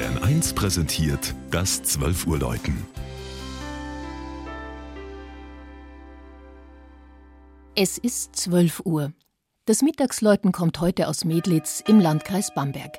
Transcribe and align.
Bayern 0.00 0.16
1 0.22 0.54
präsentiert 0.54 1.34
das 1.50 1.82
12 1.82 2.26
Uhr 2.26 2.38
Läuten. 2.38 2.86
Es 7.74 7.98
ist 7.98 8.34
12 8.34 8.80
Uhr. 8.86 9.12
Das 9.66 9.82
Mittagsläuten 9.82 10.52
kommt 10.52 10.80
heute 10.80 11.06
aus 11.06 11.26
Medlitz 11.26 11.84
im 11.86 12.00
Landkreis 12.00 12.54
Bamberg. 12.54 12.98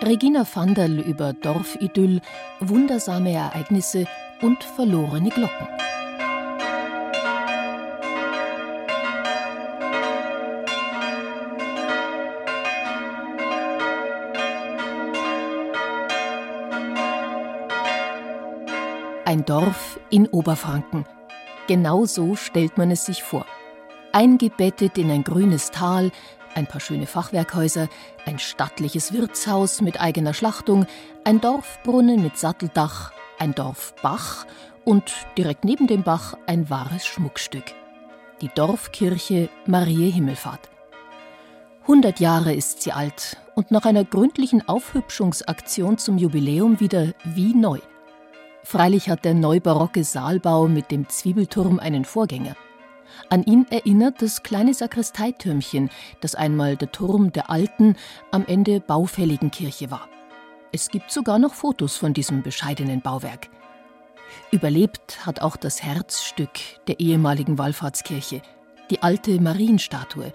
Regina 0.00 0.46
Vanderl 0.46 1.00
über 1.00 1.32
Dorfidyll, 1.32 2.20
wundersame 2.60 3.32
Ereignisse 3.32 4.06
und 4.40 4.62
verlorene 4.62 5.30
Glocken. 5.30 5.66
Ein 19.28 19.44
Dorf 19.44 20.00
in 20.08 20.26
Oberfranken. 20.26 21.04
Genau 21.66 22.06
so 22.06 22.34
stellt 22.34 22.78
man 22.78 22.90
es 22.90 23.04
sich 23.04 23.22
vor. 23.22 23.44
Eingebettet 24.10 24.96
in 24.96 25.10
ein 25.10 25.22
grünes 25.22 25.70
Tal, 25.70 26.12
ein 26.54 26.66
paar 26.66 26.80
schöne 26.80 27.04
Fachwerkhäuser, 27.04 27.90
ein 28.24 28.38
stattliches 28.38 29.12
Wirtshaus 29.12 29.82
mit 29.82 30.00
eigener 30.00 30.32
Schlachtung, 30.32 30.86
ein 31.24 31.42
Dorfbrunnen 31.42 32.22
mit 32.22 32.38
Satteldach, 32.38 33.12
ein 33.38 33.54
Dorfbach 33.54 34.46
und 34.86 35.12
direkt 35.36 35.62
neben 35.62 35.88
dem 35.88 36.04
Bach 36.04 36.32
ein 36.46 36.70
wahres 36.70 37.04
Schmuckstück. 37.04 37.74
Die 38.40 38.48
Dorfkirche 38.54 39.50
Marie 39.66 40.10
Himmelfahrt. 40.10 40.70
100 41.82 42.18
Jahre 42.18 42.54
ist 42.54 42.80
sie 42.80 42.92
alt 42.92 43.36
und 43.54 43.72
nach 43.72 43.84
einer 43.84 44.04
gründlichen 44.04 44.66
Aufhübschungsaktion 44.66 45.98
zum 45.98 46.16
Jubiläum 46.16 46.80
wieder 46.80 47.12
wie 47.24 47.52
neu. 47.52 47.78
Freilich 48.62 49.08
hat 49.08 49.24
der 49.24 49.34
neubarocke 49.34 50.04
Saalbau 50.04 50.68
mit 50.68 50.90
dem 50.90 51.08
Zwiebelturm 51.08 51.78
einen 51.78 52.04
Vorgänger. 52.04 52.56
An 53.30 53.42
ihn 53.44 53.66
erinnert 53.70 54.22
das 54.22 54.42
kleine 54.42 54.74
Sakristeitürmchen, 54.74 55.90
das 56.20 56.34
einmal 56.34 56.76
der 56.76 56.92
Turm 56.92 57.32
der 57.32 57.50
alten, 57.50 57.96
am 58.30 58.44
Ende 58.46 58.80
baufälligen 58.80 59.50
Kirche 59.50 59.90
war. 59.90 60.08
Es 60.72 60.90
gibt 60.90 61.10
sogar 61.10 61.38
noch 61.38 61.54
Fotos 61.54 61.96
von 61.96 62.12
diesem 62.12 62.42
bescheidenen 62.42 63.00
Bauwerk. 63.00 63.48
Überlebt 64.50 65.24
hat 65.24 65.40
auch 65.40 65.56
das 65.56 65.82
Herzstück 65.82 66.50
der 66.86 67.00
ehemaligen 67.00 67.58
Wallfahrtskirche, 67.58 68.42
die 68.90 69.02
alte 69.02 69.40
Marienstatue, 69.40 70.32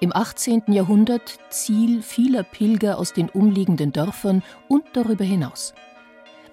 im 0.00 0.14
18. 0.14 0.64
Jahrhundert 0.68 1.38
Ziel 1.50 2.02
vieler 2.02 2.42
Pilger 2.42 2.98
aus 2.98 3.12
den 3.12 3.28
umliegenden 3.28 3.92
Dörfern 3.92 4.42
und 4.68 4.84
darüber 4.92 5.24
hinaus. 5.24 5.74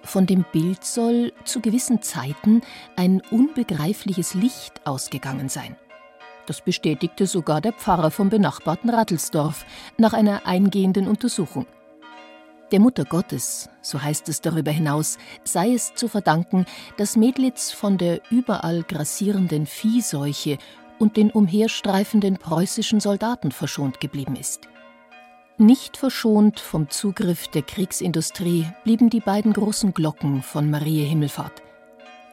Von 0.03 0.25
dem 0.25 0.45
Bild 0.51 0.83
soll 0.83 1.31
zu 1.43 1.61
gewissen 1.61 2.01
Zeiten 2.01 2.61
ein 2.95 3.21
unbegreifliches 3.31 4.33
Licht 4.33 4.85
ausgegangen 4.85 5.49
sein. 5.49 5.75
Das 6.47 6.61
bestätigte 6.61 7.27
sogar 7.27 7.61
der 7.61 7.73
Pfarrer 7.73 8.11
vom 8.11 8.29
benachbarten 8.29 8.89
Rattelsdorf 8.89 9.65
nach 9.97 10.13
einer 10.13 10.45
eingehenden 10.45 11.07
Untersuchung. 11.07 11.67
Der 12.71 12.79
Mutter 12.79 13.05
Gottes, 13.05 13.69
so 13.81 14.01
heißt 14.01 14.29
es 14.29 14.41
darüber 14.41 14.71
hinaus, 14.71 15.17
sei 15.43 15.73
es 15.73 15.93
zu 15.93 16.07
verdanken, 16.07 16.65
dass 16.97 17.17
Medlitz 17.17 17.71
von 17.71 17.97
der 17.97 18.21
überall 18.31 18.83
grassierenden 18.83 19.65
Viehseuche 19.65 20.57
und 20.97 21.17
den 21.17 21.31
umherstreifenden 21.31 22.37
preußischen 22.37 22.99
Soldaten 22.99 23.51
verschont 23.51 23.99
geblieben 23.99 24.35
ist. 24.35 24.67
Nicht 25.57 25.97
verschont 25.97 26.59
vom 26.59 26.89
Zugriff 26.89 27.47
der 27.47 27.61
Kriegsindustrie 27.61 28.65
blieben 28.83 29.09
die 29.09 29.19
beiden 29.19 29.53
großen 29.53 29.93
Glocken 29.93 30.41
von 30.41 30.71
Marie 30.71 31.03
Himmelfahrt. 31.03 31.61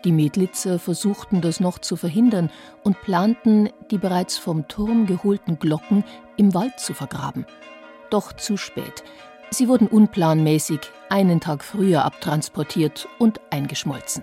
Die 0.04 0.12
Medlitzer 0.12 0.78
versuchten 0.78 1.40
das 1.40 1.60
noch 1.60 1.78
zu 1.78 1.96
verhindern 1.96 2.50
und 2.84 3.00
planten, 3.02 3.68
die 3.90 3.98
bereits 3.98 4.38
vom 4.38 4.68
Turm 4.68 5.06
geholten 5.06 5.58
Glocken 5.58 6.04
im 6.36 6.54
Wald 6.54 6.78
zu 6.78 6.94
vergraben. 6.94 7.44
Doch 8.08 8.32
zu 8.32 8.56
spät. 8.56 9.02
Sie 9.50 9.68
wurden 9.68 9.88
unplanmäßig 9.88 10.80
einen 11.10 11.40
Tag 11.40 11.64
früher 11.64 12.04
abtransportiert 12.04 13.08
und 13.18 13.40
eingeschmolzen. 13.50 14.22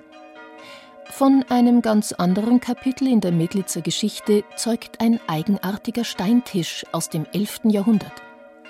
Von 1.12 1.46
einem 1.50 1.82
ganz 1.82 2.14
anderen 2.14 2.60
Kapitel 2.60 3.08
in 3.08 3.22
der 3.22 3.32
Medlitzer 3.32 3.82
Geschichte 3.82 4.44
zeugt 4.56 5.02
ein 5.02 5.20
eigenartiger 5.28 6.04
Steintisch 6.04 6.86
aus 6.92 7.10
dem 7.10 7.26
11. 7.32 7.62
Jahrhundert. 7.66 8.14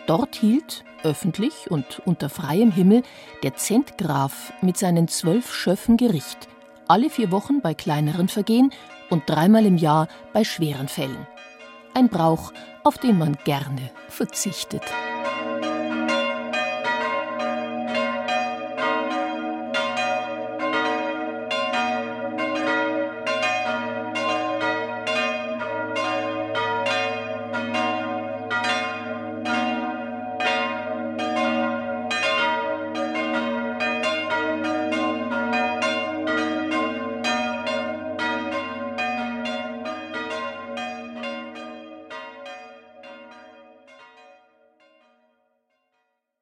Dort 0.07 0.35
hielt, 0.35 0.83
öffentlich 1.03 1.71
und 1.71 2.01
unter 2.05 2.29
freiem 2.29 2.71
Himmel, 2.71 3.01
der 3.43 3.55
Zentgraf 3.55 4.53
mit 4.61 4.77
seinen 4.77 5.07
zwölf 5.07 5.53
Schöffen 5.53 5.97
Gericht, 5.97 6.47
alle 6.87 7.09
vier 7.09 7.31
Wochen 7.31 7.61
bei 7.61 7.73
kleineren 7.73 8.27
Vergehen 8.27 8.71
und 9.09 9.23
dreimal 9.27 9.65
im 9.65 9.77
Jahr 9.77 10.07
bei 10.33 10.43
schweren 10.43 10.87
Fällen. 10.87 11.27
Ein 11.95 12.09
Brauch, 12.09 12.53
auf 12.83 12.97
den 12.97 13.17
man 13.17 13.37
gerne 13.45 13.89
verzichtet. 14.09 14.83